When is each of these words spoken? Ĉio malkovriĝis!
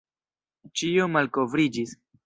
Ĉio 0.81 1.07
malkovriĝis! 1.19 1.99